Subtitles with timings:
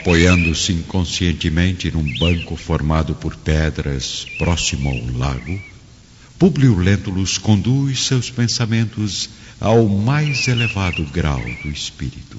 [0.00, 5.60] Apoiando-se inconscientemente num banco formado por pedras próximo ao lago,
[6.38, 9.28] Públio Lentulus conduz seus pensamentos
[9.60, 12.38] ao mais elevado grau do espírito.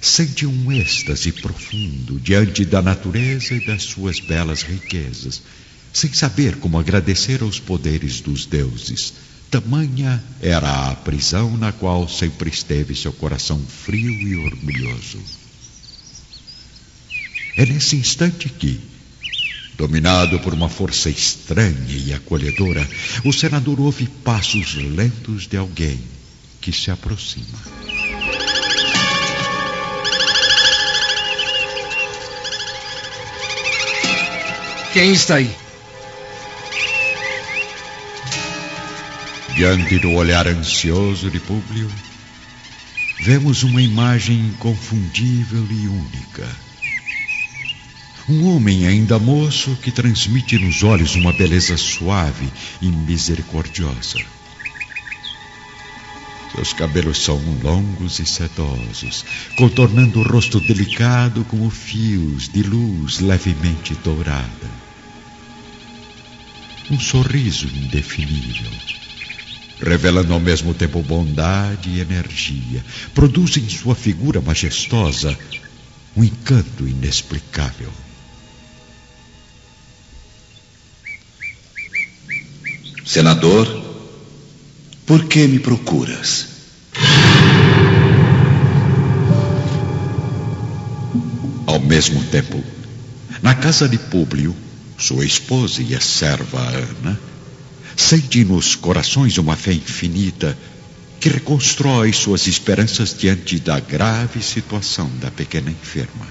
[0.00, 5.42] Sente um êxtase profundo diante da natureza e das suas belas riquezas,
[5.92, 9.12] sem saber como agradecer aos poderes dos deuses.
[9.50, 15.41] Tamanha era a prisão na qual sempre esteve seu coração frio e orgulhoso.
[17.54, 18.80] É nesse instante que,
[19.76, 22.88] dominado por uma força estranha e acolhedora,
[23.24, 26.00] o senador ouve passos lentos de alguém
[26.62, 27.58] que se aproxima.
[34.94, 35.50] Quem está aí?
[39.54, 41.90] Diante do olhar ansioso de Públio,
[43.20, 46.71] vemos uma imagem inconfundível e única
[48.28, 52.48] um homem ainda moço que transmite nos olhos uma beleza suave
[52.80, 54.20] e misericordiosa.
[56.54, 59.24] Seus cabelos são longos e sedosos,
[59.56, 64.70] contornando o rosto delicado como fios de luz levemente dourada.
[66.90, 68.70] Um sorriso indefinível,
[69.80, 72.84] revelando ao mesmo tempo bondade e energia,
[73.14, 75.36] produz em sua figura majestosa
[76.14, 77.90] um encanto inexplicável.
[83.04, 83.66] Senador,
[85.04, 86.46] por que me procuras?
[91.66, 92.62] Ao mesmo tempo,
[93.42, 94.54] na casa de Públio,
[94.96, 97.18] sua esposa e a serva Ana,
[97.96, 100.56] sente nos corações uma fé infinita
[101.18, 106.26] que reconstrói suas esperanças diante da grave situação da pequena enferma.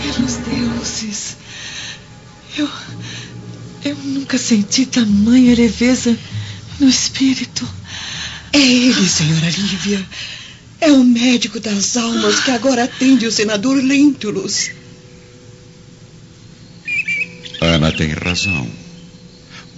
[0.00, 1.36] Pelos deuses,
[2.56, 2.68] eu.
[3.84, 6.16] Eu nunca senti tamanha leveza
[6.78, 7.68] no espírito.
[8.52, 10.06] É ele, senhora Lívia.
[10.80, 14.70] É o médico das almas que agora atende o senador Lentulus.
[17.60, 18.68] Ana tem razão.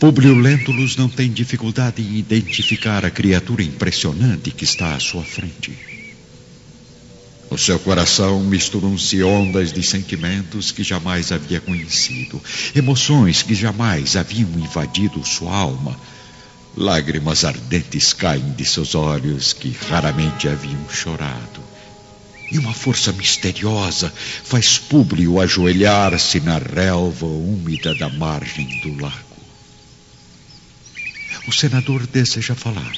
[0.01, 5.94] Publio Lentulus não tem dificuldade em identificar a criatura impressionante que está à sua frente.
[7.55, 12.43] No seu coração misturam-se ondas de sentimentos que jamais havia conhecido,
[12.75, 15.97] emoções que jamais haviam invadido sua alma.
[16.77, 21.63] Lágrimas ardentes caem de seus olhos que raramente haviam chorado.
[22.51, 24.13] E uma força misteriosa
[24.43, 29.37] faz Públio ajoelhar-se na relva úmida da margem do lago.
[31.47, 32.97] O senador deseja falar,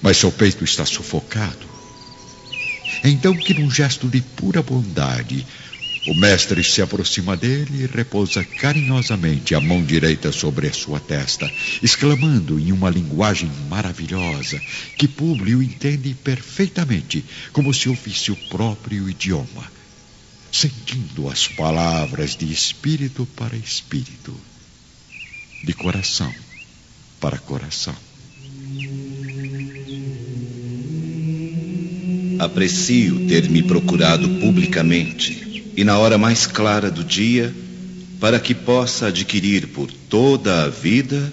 [0.00, 1.77] mas seu peito está sufocado.
[3.04, 5.46] Então que, num gesto de pura bondade,
[6.08, 11.52] o mestre se aproxima dele e repousa carinhosamente a mão direita sobre a sua testa,
[11.82, 14.62] exclamando em uma linguagem maravilhosa
[14.96, 17.22] que Públio entende perfeitamente,
[17.52, 19.70] como se ouvisse o próprio idioma,
[20.50, 24.34] sentindo as palavras de espírito para espírito,
[25.62, 26.34] de coração
[27.20, 28.07] para coração.
[32.38, 37.54] Aprecio ter me procurado publicamente e na hora mais clara do dia,
[38.18, 41.32] para que possa adquirir por toda a vida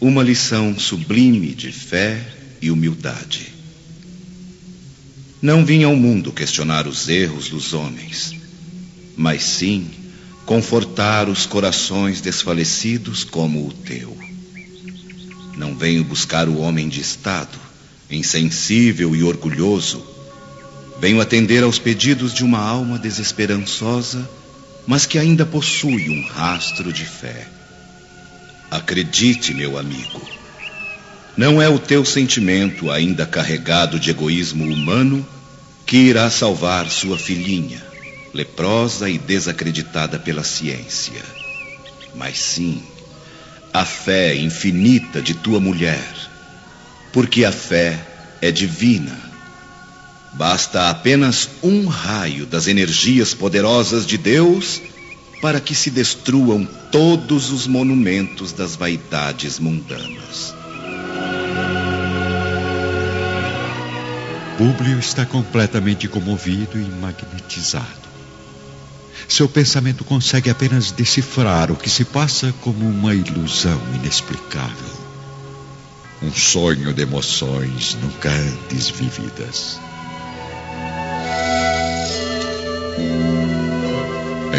[0.00, 2.20] uma lição sublime de fé
[2.60, 3.52] e humildade.
[5.40, 8.32] Não vim ao mundo questionar os erros dos homens,
[9.16, 9.86] mas sim
[10.44, 14.16] confortar os corações desfalecidos como o teu.
[15.56, 17.58] Não venho buscar o homem de estado,
[18.10, 20.04] insensível e orgulhoso,
[20.98, 24.28] Venho atender aos pedidos de uma alma desesperançosa,
[24.86, 27.48] mas que ainda possui um rastro de fé.
[28.70, 30.20] Acredite, meu amigo,
[31.36, 35.26] não é o teu sentimento ainda carregado de egoísmo humano
[35.84, 37.82] que irá salvar sua filhinha,
[38.32, 41.22] leprosa e desacreditada pela ciência,
[42.14, 42.82] mas sim
[43.72, 46.08] a fé infinita de tua mulher,
[47.12, 47.98] porque a fé
[48.40, 49.23] é divina
[50.34, 54.82] Basta apenas um raio das energias poderosas de Deus
[55.40, 60.54] para que se destruam todos os monumentos das vaidades mundanas.
[64.58, 68.04] Públio está completamente comovido e magnetizado.
[69.28, 75.04] Seu pensamento consegue apenas decifrar o que se passa como uma ilusão inexplicável.
[76.22, 79.78] Um sonho de emoções nunca antes vividas.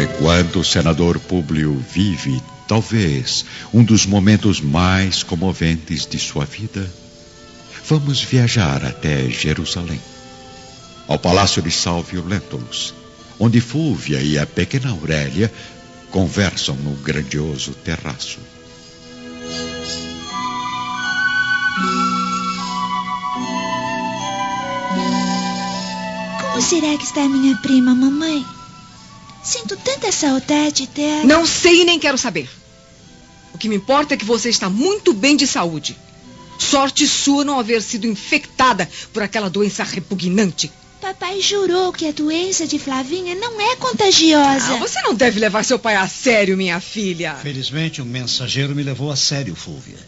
[0.02, 6.90] Enquanto o senador Públio vive, talvez, um dos momentos mais comoventes de sua vida,
[7.84, 10.00] vamos viajar até Jerusalém,
[11.06, 12.94] ao palácio de Salvio Lentulus,
[13.38, 15.52] onde Fúvia e a pequena Aurélia
[16.10, 18.38] conversam no grandioso terraço.
[26.56, 28.42] Como será que está minha prima, mamãe?
[29.44, 31.24] Sinto tanta saudade dela.
[31.24, 32.48] Não sei e nem quero saber.
[33.52, 35.94] O que me importa é que você está muito bem de saúde.
[36.58, 40.72] Sorte sua não haver sido infectada por aquela doença repugnante.
[40.98, 44.76] Papai jurou que a doença de Flavinha não é contagiosa.
[44.76, 47.34] Ah, você não deve levar seu pai a sério, minha filha.
[47.34, 49.98] Felizmente, um mensageiro me levou a sério, Fúvia.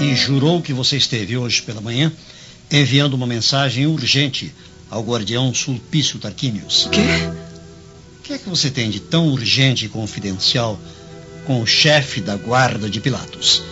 [0.00, 2.10] E jurou que você esteve hoje pela manhã
[2.70, 4.54] enviando uma mensagem urgente
[4.90, 6.86] ao guardião Sulpício Tarquínios.
[6.86, 7.00] O quê?
[8.18, 10.78] O que é que você tem de tão urgente e confidencial
[11.44, 13.62] com o chefe da guarda de Pilatos?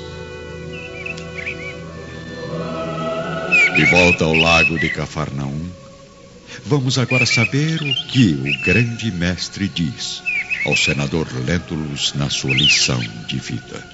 [3.74, 5.68] De volta ao lago de Cafarnaum,
[6.64, 10.22] vamos agora saber o que o grande mestre diz
[10.64, 13.93] ao senador Lentulus na sua lição de vida.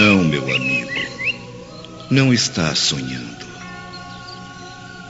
[0.00, 0.90] Não, meu amigo.
[2.08, 3.44] Não está sonhando.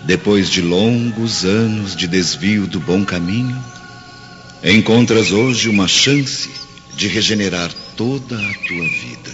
[0.04, 3.56] Depois de longos anos de desvio do bom caminho,
[4.64, 6.50] encontras hoje uma chance
[6.96, 9.31] de regenerar toda a tua vida.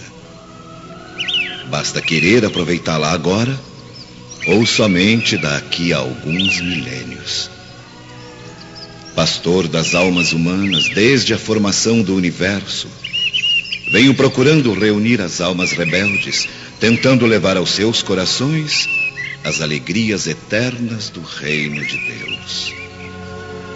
[1.71, 3.59] Basta querer aproveitá-la agora
[4.45, 7.49] ou somente daqui a alguns milênios.
[9.15, 12.87] Pastor das almas humanas desde a formação do universo,
[13.89, 16.47] Venho procurando reunir as almas rebeldes,
[16.79, 18.87] tentando levar aos seus corações
[19.43, 22.73] as alegrias eternas do reino de Deus.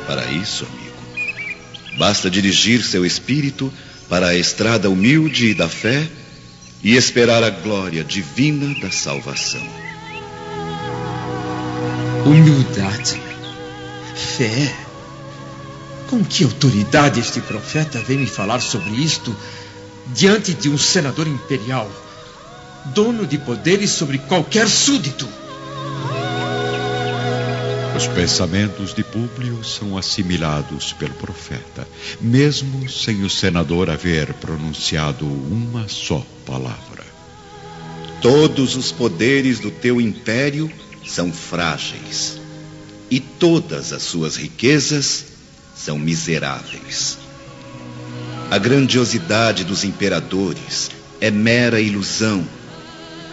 [0.05, 3.71] Para isso, amigo, basta dirigir seu espírito
[4.09, 6.05] para a estrada humilde da fé
[6.83, 9.65] e esperar a glória divina da salvação.
[12.25, 13.21] Humildade,
[14.37, 14.75] fé.
[16.09, 19.33] Com que autoridade este profeta vem me falar sobre isto
[20.13, 21.89] diante de um senador imperial,
[22.93, 25.27] dono de poderes sobre qualquer súdito.
[27.95, 31.87] Os pensamentos de Públio são assimilados pelo profeta,
[32.19, 37.05] mesmo sem o senador haver pronunciado uma só palavra.
[38.21, 40.71] Todos os poderes do teu império
[41.05, 42.39] são frágeis,
[43.09, 45.25] e todas as suas riquezas
[45.75, 47.17] são miseráveis.
[48.51, 52.45] A grandiosidade dos imperadores é mera ilusão,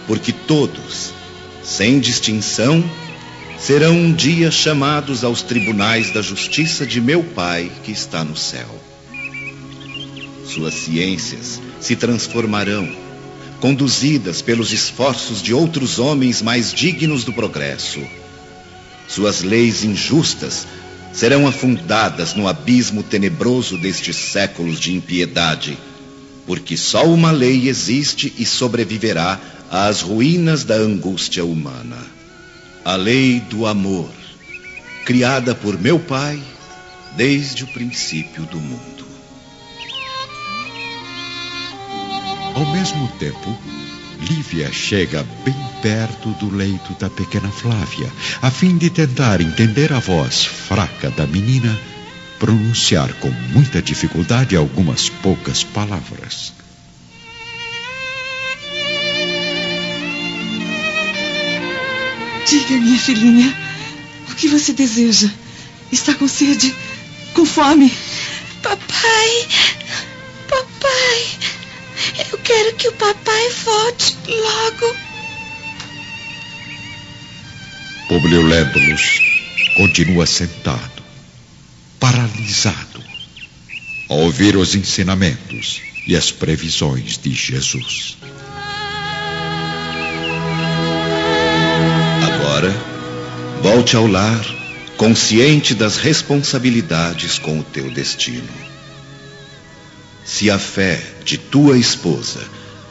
[0.07, 1.13] porque todos,
[1.61, 2.89] sem distinção,
[3.59, 8.69] serão um dia chamados aos tribunais da justiça de meu Pai que está no céu.
[10.47, 12.89] Suas ciências se transformarão,
[13.61, 18.01] conduzidas pelos esforços de outros homens mais dignos do progresso.
[19.09, 20.65] Suas leis injustas
[21.19, 25.77] serão afundadas no abismo tenebroso destes séculos de impiedade,
[26.47, 29.37] porque só uma lei existe e sobreviverá
[29.69, 31.99] às ruínas da angústia humana.
[32.85, 34.09] A lei do amor,
[35.05, 36.41] criada por meu Pai
[37.17, 39.05] desde o princípio do mundo.
[42.55, 43.59] Ao mesmo tempo,
[44.21, 48.11] Lívia chega bem perto do leito da pequena Flávia,
[48.43, 51.79] a fim de tentar entender a voz fraca da menina
[52.39, 56.53] pronunciar com muita dificuldade algumas poucas palavras.
[62.49, 63.55] Diga, minha filhinha,
[64.31, 65.31] o que você deseja?
[65.93, 66.75] Está com sede?
[67.35, 67.93] Com fome?
[68.63, 69.49] Papai,
[70.49, 71.39] papai,
[72.31, 74.97] eu quero que o papai volte logo.
[78.09, 79.21] Publio Lentulus
[79.77, 81.03] continua sentado,
[82.01, 83.03] paralisado,
[84.09, 88.17] ao ouvir os ensinamentos e as previsões de Jesus.
[92.27, 92.71] Agora,
[93.63, 94.45] volte ao lar,
[94.97, 98.78] consciente das responsabilidades com o teu destino.
[100.29, 102.39] Se a fé de tua esposa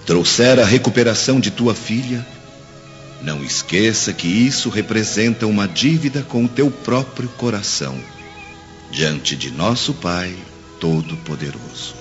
[0.08, 2.26] trouxer a recuperação de tua filha,
[3.22, 7.96] não esqueça que isso representa uma dívida com o teu próprio coração,
[8.90, 10.36] diante de nosso Pai
[10.80, 11.94] Todo-Poderoso.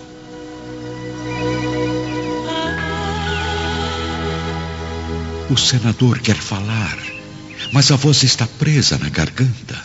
[5.51, 6.97] O senador quer falar,
[7.75, 9.79] mas a voz está presa na garganta,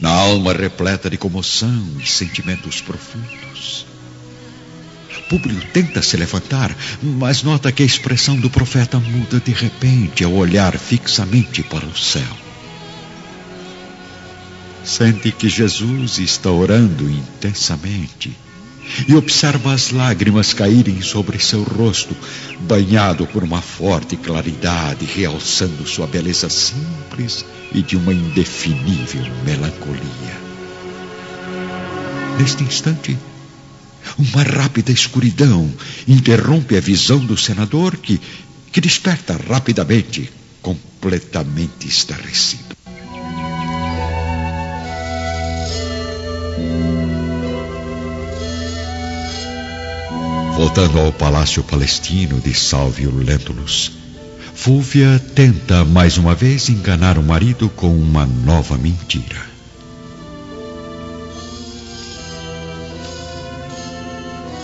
[0.00, 3.87] na alma repleta de comoção e sentimentos profundos.
[5.28, 10.32] Públio tenta se levantar, mas nota que a expressão do profeta muda de repente ao
[10.32, 12.36] olhar fixamente para o céu.
[14.84, 18.34] Sente que Jesus está orando intensamente
[19.06, 22.16] e observa as lágrimas caírem sobre seu rosto,
[22.60, 30.38] banhado por uma forte claridade, realçando sua beleza simples e de uma indefinível melancolia.
[32.38, 33.18] Neste instante,
[34.16, 35.72] uma rápida escuridão
[36.06, 38.20] interrompe a visão do senador que,
[38.72, 40.30] que desperta rapidamente,
[40.62, 42.76] completamente estarrecido.
[50.56, 53.92] Voltando ao palácio palestino de Salvio Lentulus,
[54.58, 59.57] Fúvia tenta mais uma vez enganar o marido com uma nova mentira.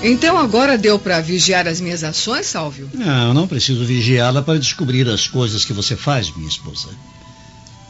[0.06, 2.90] Então agora deu para vigiar as minhas ações, Salvio?
[2.92, 6.90] Não, não preciso vigiá-la para descobrir as coisas que você faz, minha esposa.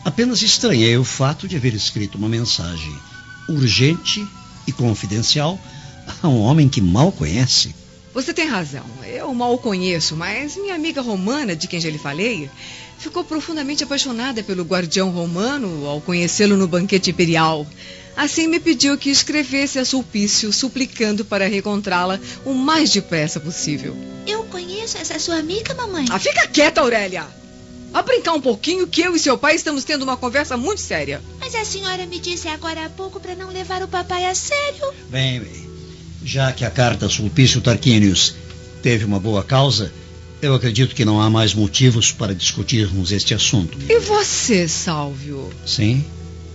[0.05, 2.95] Apenas estranhei o fato de haver escrito uma mensagem
[3.49, 4.25] urgente
[4.65, 5.59] e confidencial
[6.23, 7.75] a um homem que mal conhece.
[8.15, 8.85] Você tem razão.
[9.05, 12.49] Eu mal o conheço, mas minha amiga romana, de quem já lhe falei,
[12.97, 17.67] ficou profundamente apaixonada pelo guardião romano ao conhecê-lo no banquete imperial.
[18.17, 23.97] Assim me pediu que escrevesse a Sulpício, suplicando para reencontrá-la o mais depressa possível.
[24.27, 26.07] Eu conheço essa sua amiga, mamãe.
[26.11, 27.27] Ah, fica quieta, Aurélia!
[27.95, 31.23] Vá brincar um pouquinho que eu e seu pai estamos tendo uma conversa muito séria.
[31.39, 34.93] Mas a senhora me disse agora há pouco para não levar o papai a sério.
[35.09, 35.69] Bem, bem.
[36.25, 38.35] Já que a carta Sulpício Tarquinius
[38.83, 39.93] teve uma boa causa,
[40.43, 43.79] eu acredito que não há mais motivos para discutirmos este assunto.
[43.89, 45.51] E você, Salvio?
[45.65, 46.05] Sim?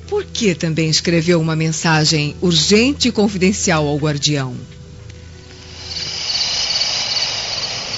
[0.10, 4.56] Por que também escreveu uma mensagem urgente e confidencial ao guardião?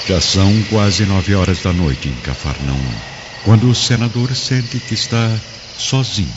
[0.06, 2.94] Já são quase nove horas da noite em Cafarnaum,
[3.46, 5.39] quando o senador sente que está
[5.77, 6.27] sozinho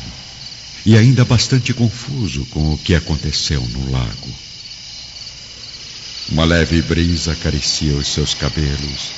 [0.87, 4.29] e ainda bastante confuso com o que aconteceu no lago.
[6.29, 9.13] Uma leve brisa acaricia os seus cabelos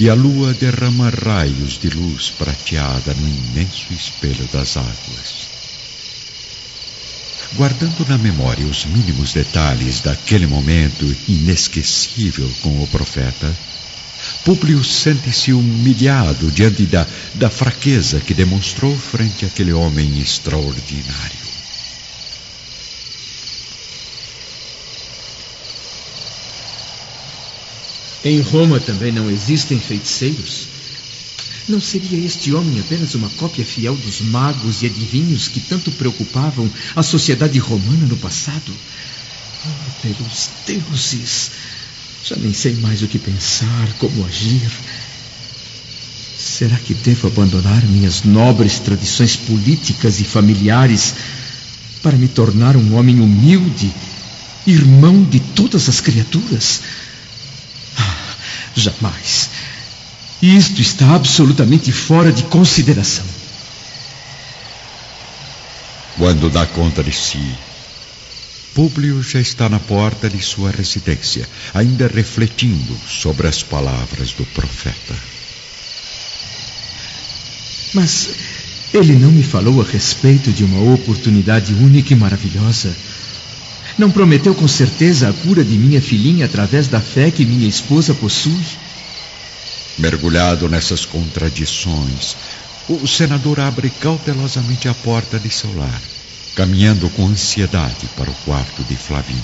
[0.00, 5.51] e a lua derrama raios de luz prateada no imenso espelho das águas.
[7.54, 13.54] Guardando na memória os mínimos detalhes daquele momento inesquecível com o profeta,
[14.42, 21.42] Públio sente-se humilhado diante da, da fraqueza que demonstrou frente àquele homem extraordinário.
[28.24, 30.71] Em Roma também não existem feiticeiros?
[31.68, 36.70] Não seria este homem apenas uma cópia fiel dos magos e adivinhos que tanto preocupavam
[36.96, 38.72] a sociedade romana no passado?
[39.64, 41.50] Oh, pelos deuses!
[42.24, 44.70] Já nem sei mais o que pensar, como agir.
[46.36, 51.14] Será que devo abandonar minhas nobres tradições políticas e familiares
[52.02, 53.92] para me tornar um homem humilde,
[54.66, 56.80] irmão de todas as criaturas?
[58.74, 59.51] Jamais.
[60.42, 63.24] Isto está absolutamente fora de consideração.
[66.18, 67.54] Quando dá conta de si,
[68.74, 75.14] Públio já está na porta de sua residência, ainda refletindo sobre as palavras do profeta.
[77.94, 78.30] Mas
[78.92, 82.92] ele não me falou a respeito de uma oportunidade única e maravilhosa
[83.98, 88.14] não prometeu com certeza a cura de minha filhinha através da fé que minha esposa
[88.14, 88.64] possui?
[89.98, 92.36] Mergulhado nessas contradições,
[92.88, 96.00] o senador abre cautelosamente a porta de seu lar,
[96.54, 99.42] caminhando com ansiedade para o quarto de Flavínia.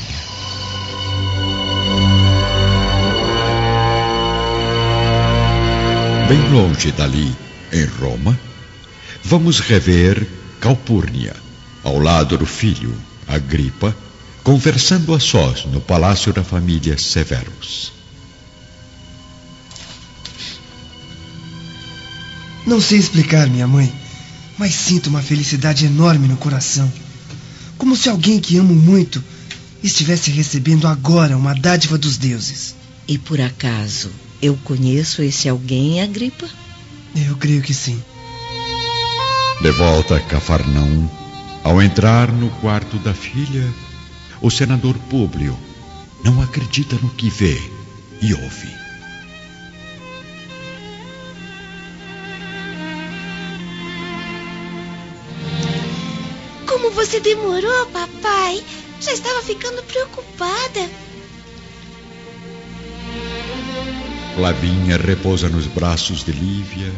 [6.29, 7.35] Bem longe dali,
[7.73, 8.39] em Roma,
[9.25, 10.27] vamos rever
[10.61, 11.35] Calpurnia,
[11.85, 12.95] ao lado do filho,
[13.27, 13.95] Agripa,
[14.43, 17.98] conversando a sós no palácio da família Severus.
[22.69, 23.91] Não sei explicar, minha mãe,
[24.59, 26.93] mas sinto uma felicidade enorme no coração.
[27.79, 29.25] Como se alguém que amo muito
[29.83, 32.75] estivesse recebendo agora uma dádiva dos deuses.
[33.09, 34.11] E por acaso
[34.43, 36.47] eu conheço esse alguém, Agripa?
[37.17, 37.99] Eu creio que sim.
[39.63, 41.09] De volta a Cafarnaum,
[41.65, 43.67] ao entrar no quarto da filha,
[44.43, 45.59] o senador Públio
[46.23, 47.59] não acredita no que vê
[48.21, 48.88] e ouve.
[57.09, 58.63] Você demorou, papai?
[59.01, 60.91] Já estava ficando preocupada.
[64.35, 66.93] Flavinha repousa nos braços de Lívia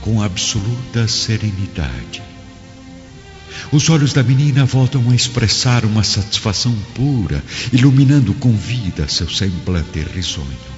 [0.00, 2.22] com absoluta serenidade.
[3.72, 9.98] Os olhos da menina voltam a expressar uma satisfação pura, iluminando com vida seu semblante
[10.02, 10.71] risonho.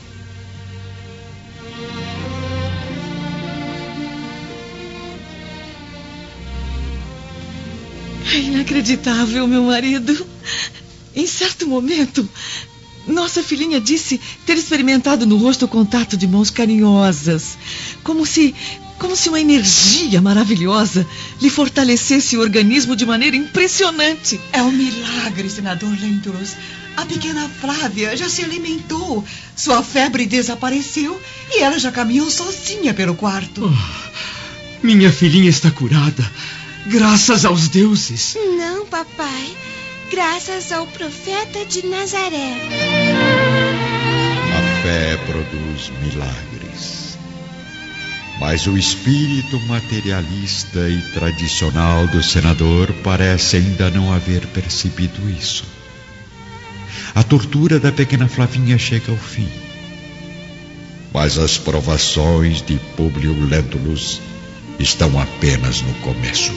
[8.85, 10.27] Inacreditável, meu marido.
[11.17, 12.29] Em certo momento,
[13.07, 17.57] nossa filhinha disse ter experimentado no rosto o contato de mãos carinhosas,
[18.03, 18.55] como se
[18.97, 21.05] como se uma energia maravilhosa
[21.43, 24.41] lhe fortalecesse o organismo de maneira impressionante.
[24.53, 26.53] É um milagre, senador Lentulus.
[26.97, 29.25] A pequena Flávia já se alimentou,
[29.57, 33.69] sua febre desapareceu e ela já caminhou sozinha pelo quarto.
[33.69, 36.25] Oh, minha filhinha está curada,
[36.87, 38.37] graças aos deuses.
[38.59, 39.57] Não, papai,
[40.11, 42.55] graças ao profeta de Nazaré.
[44.53, 47.19] A fé produz milagres.
[48.41, 55.65] Mas o espírito materialista e tradicional do senador parece ainda não haver percebido isso.
[57.15, 59.49] A tortura da pequena Flavinha chega ao fim.
[61.13, 64.21] Mas as provações de Publio Lentulus
[64.79, 66.53] estão apenas no começo.